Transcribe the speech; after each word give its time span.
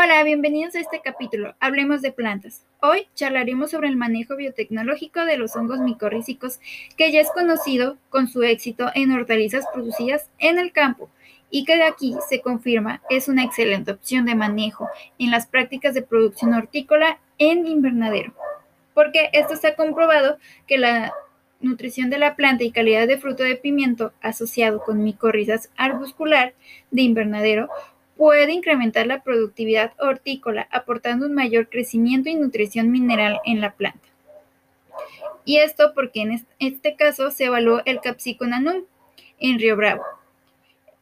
Hola, 0.00 0.22
bienvenidos 0.22 0.76
a 0.76 0.80
este 0.80 1.00
capítulo. 1.00 1.56
Hablemos 1.58 2.02
de 2.02 2.12
plantas. 2.12 2.64
Hoy 2.80 3.08
charlaremos 3.16 3.72
sobre 3.72 3.88
el 3.88 3.96
manejo 3.96 4.36
biotecnológico 4.36 5.24
de 5.24 5.36
los 5.36 5.56
hongos 5.56 5.80
micorrízicos, 5.80 6.60
que 6.96 7.10
ya 7.10 7.20
es 7.20 7.32
conocido 7.32 7.96
con 8.08 8.28
su 8.28 8.44
éxito 8.44 8.92
en 8.94 9.10
hortalizas 9.10 9.64
producidas 9.74 10.30
en 10.38 10.60
el 10.60 10.70
campo 10.70 11.10
y 11.50 11.64
que 11.64 11.74
de 11.74 11.82
aquí 11.82 12.14
se 12.28 12.40
confirma 12.40 13.02
es 13.10 13.26
una 13.26 13.42
excelente 13.42 13.90
opción 13.90 14.24
de 14.26 14.36
manejo 14.36 14.88
en 15.18 15.32
las 15.32 15.48
prácticas 15.48 15.94
de 15.94 16.02
producción 16.02 16.54
hortícola 16.54 17.18
en 17.38 17.66
invernadero, 17.66 18.32
porque 18.94 19.30
esto 19.32 19.56
se 19.56 19.66
ha 19.66 19.74
comprobado 19.74 20.38
que 20.68 20.78
la 20.78 21.12
nutrición 21.60 22.08
de 22.08 22.18
la 22.18 22.36
planta 22.36 22.62
y 22.62 22.70
calidad 22.70 23.08
de 23.08 23.18
fruto 23.18 23.42
de 23.42 23.56
pimiento 23.56 24.12
asociado 24.20 24.80
con 24.80 25.02
micorrizas 25.02 25.70
arbuscular 25.76 26.54
de 26.92 27.02
invernadero 27.02 27.68
puede 28.18 28.52
incrementar 28.52 29.06
la 29.06 29.22
productividad 29.22 29.92
hortícola, 30.00 30.66
aportando 30.72 31.26
un 31.26 31.34
mayor 31.34 31.68
crecimiento 31.68 32.28
y 32.28 32.34
nutrición 32.34 32.90
mineral 32.90 33.38
en 33.44 33.60
la 33.60 33.70
planta. 33.70 34.08
Y 35.44 35.58
esto 35.58 35.92
porque 35.94 36.22
en 36.22 36.44
este 36.58 36.96
caso 36.96 37.30
se 37.30 37.44
evaluó 37.44 37.80
el 37.86 38.00
Capsicum 38.00 38.52
anum 38.52 38.82
en 39.38 39.60
Río 39.60 39.76
Bravo, 39.76 40.02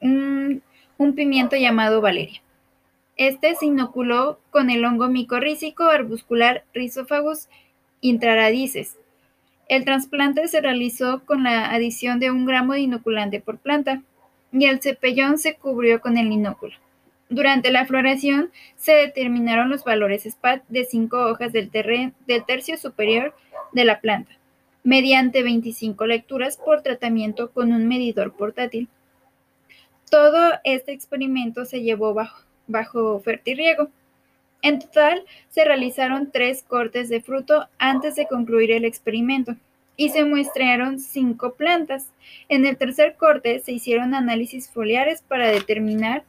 un, 0.00 0.62
pimiento 1.16 1.56
llamado 1.56 2.00
Valeria. 2.00 2.40
Este 3.16 3.56
se 3.56 3.66
inoculó 3.66 4.38
con 4.50 4.70
el 4.70 4.84
hongo 4.84 5.08
micorrícico 5.08 5.84
arbuscular 5.84 6.64
Rhizophagus 6.72 7.48
intraradices. 8.00 8.96
El 9.68 9.84
trasplante 9.84 10.46
se 10.46 10.60
realizó 10.60 11.24
con 11.24 11.42
la 11.42 11.70
adición 11.72 12.20
de 12.20 12.30
un 12.30 12.46
gramo 12.46 12.74
de 12.74 12.80
inoculante 12.80 13.40
por 13.40 13.58
planta 13.58 14.00
y 14.52 14.66
el 14.66 14.80
cepellón 14.80 15.38
se 15.38 15.56
cubrió 15.56 16.00
con 16.00 16.16
el 16.16 16.30
inóculo. 16.30 16.74
Durante 17.30 17.70
la 17.70 17.86
floración 17.86 18.50
se 18.74 18.90
determinaron 18.90 19.70
los 19.70 19.84
valores 19.84 20.24
SPAT 20.24 20.64
de 20.68 20.84
cinco 20.84 21.26
hojas 21.26 21.52
del, 21.52 21.70
tercio 21.70 22.76
superior 22.76 23.36
de 23.70 23.84
la 23.84 24.00
planta, 24.00 24.32
mediante 24.82 25.44
25 25.44 26.06
lecturas 26.06 26.56
por 26.56 26.82
tratamiento 26.82 27.52
con 27.52 27.72
un 27.72 27.86
medidor 27.86 28.32
portátil. 28.32 28.88
Todo 30.10 30.54
este 30.64 30.90
experimento 30.90 31.66
se 31.66 31.82
llevó 31.82 32.14
bajo, 32.14 32.42
bajo 32.66 33.20
fertirriego. 33.20 33.90
En 34.60 34.80
total, 34.80 35.22
se 35.50 35.64
realizaron 35.64 36.32
tres 36.32 36.64
cortes 36.64 37.08
de 37.08 37.20
fruto 37.20 37.68
antes 37.78 38.16
de 38.16 38.26
concluir 38.26 38.72
el 38.72 38.84
experimento 38.84 39.54
y 39.96 40.08
se 40.08 40.24
muestrearon 40.24 40.98
cinco 40.98 41.54
plantas. 41.54 42.10
En 42.48 42.66
el 42.66 42.76
tercer 42.76 43.14
corte 43.14 43.60
se 43.60 43.70
hicieron 43.70 44.14
análisis 44.14 44.68
foliares 44.68 45.22
para 45.22 45.48
determinar 45.48 46.24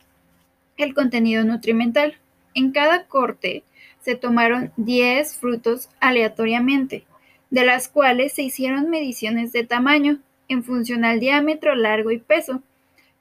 el 0.84 0.94
contenido 0.94 1.44
nutrimental. 1.44 2.16
En 2.54 2.72
cada 2.72 3.06
corte 3.06 3.64
se 4.02 4.16
tomaron 4.16 4.72
10 4.78 5.38
frutos 5.38 5.90
aleatoriamente, 6.00 7.06
de 7.50 7.66
las 7.66 7.88
cuales 7.88 8.34
se 8.34 8.44
hicieron 8.44 8.90
mediciones 8.90 9.52
de 9.52 9.66
tamaño 9.66 10.20
en 10.48 10.64
función 10.64 11.06
al 11.06 11.20
diámetro, 11.20 11.76
largo 11.76 12.12
y 12.12 12.18
peso, 12.18 12.62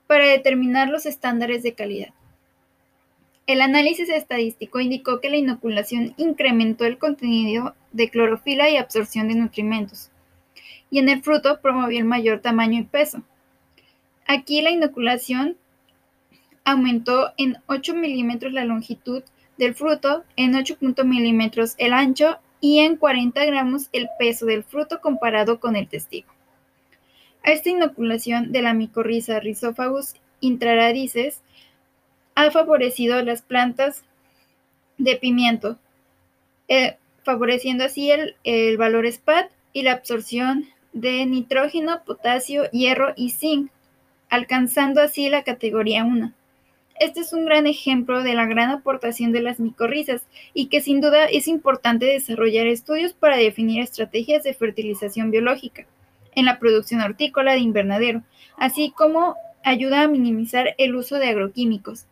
para 0.07 0.27
determinar 0.27 0.89
los 0.89 1.07
estándares 1.07 1.63
de 1.63 1.75
calidad. 1.75 2.11
El 3.47 3.63
análisis 3.63 4.09
estadístico 4.09 4.81
indicó 4.81 5.21
que 5.21 5.31
la 5.31 5.37
inoculación 5.37 6.15
incrementó 6.17 6.85
el 6.85 6.99
contenido 6.99 7.75
de 7.93 8.09
clorofila 8.09 8.71
y 8.71 8.77
absorción 8.77 9.29
de 9.29 9.35
nutrimentos, 9.35 10.11
y 10.91 10.99
en 10.99 11.09
el 11.09 11.23
fruto 11.23 11.61
promovió 11.61 11.99
el 11.99 12.05
mayor 12.05 12.41
tamaño 12.41 12.81
y 12.81 12.85
peso. 12.85 13.23
Aquí 14.27 14.63
la 14.63 14.71
inoculación 14.71 15.57
aumentó 16.65 17.33
en 17.37 17.59
8 17.67 17.95
milímetros 17.95 18.53
la 18.53 18.65
longitud 18.65 19.23
del 19.59 19.75
fruto, 19.75 20.25
en 20.37 20.55
8 20.55 20.77
milímetros 21.05 21.75
el 21.79 21.93
ancho 21.93 22.39
y 22.61 22.81
en 22.81 22.97
40 22.97 23.45
gramos 23.45 23.89
el 23.93 24.09
peso 24.19 24.47
del 24.47 24.65
fruto 24.65 25.01
comparado 25.01 25.61
con 25.61 25.77
el 25.77 25.89
testigo. 25.89 26.29
Esta 27.43 27.71
inoculación 27.71 28.53
de 28.53 28.63
la 28.63 28.75
micorriza 28.75 29.41
Rhizophagus 29.41 30.15
intraradices 30.41 31.41
ha 32.35 32.51
favorecido 32.51 33.23
las 33.23 33.43
plantas 33.43 34.05
de 34.99 35.17
pimiento, 35.17 35.79
eh, 36.69 36.97
favoreciendo 37.25 37.85
así 37.85 38.11
el, 38.11 38.77
valor 38.77 39.11
SPAT 39.11 39.51
y 39.73 39.83
la 39.83 39.93
absorción 39.93 40.67
de 40.93 41.25
nitrógeno, 41.27 42.03
potasio, 42.05 42.71
hierro 42.71 43.13
y 43.17 43.31
zinc, 43.31 43.71
alcanzando 44.29 45.01
así 45.01 45.29
la 45.29 45.43
categoría 45.43 46.05
1. 46.05 46.33
Este 47.01 47.21
es 47.21 47.33
un 47.33 47.47
gran 47.47 47.67
ejemplo 47.67 48.23
de 48.23 48.35
la 48.35 48.45
gran 48.45 48.69
aportación 48.69 49.33
de 49.33 49.41
las 49.41 49.59
micorrizas 49.59 50.27
y 50.53 50.67
que 50.67 50.83
sin 50.83 51.01
duda 51.01 51.25
es 51.25 51.49
importante 51.49 52.05
desarrollar 52.05 52.67
estudios 52.67 53.15
para 53.15 53.39
definir 53.39 53.81
estrategias 53.81 54.43
de 54.43 54.53
fertilización 54.53 55.31
biológica 55.31 55.87
en 56.35 56.45
la 56.45 56.59
producción 56.59 57.01
hortícola 57.01 57.55
de 57.55 57.61
invernadero, 57.61 58.23
así 58.59 58.93
como 58.95 59.35
ayuda 59.65 60.03
a 60.03 60.09
minimizar 60.09 60.75
el 60.77 60.95
uso 60.95 61.17
de 61.17 61.29
agroquímicos 61.29 62.07